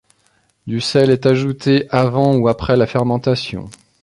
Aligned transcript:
Du 0.65 0.81
sel 0.81 1.11
est 1.11 1.27
ajouté 1.27 1.85
avant 1.91 2.35
ou 2.35 2.47
après 2.47 2.75
la 2.75 2.87
fermentation. 2.87 3.69